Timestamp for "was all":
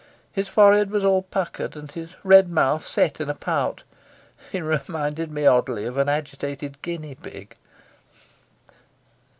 0.89-1.21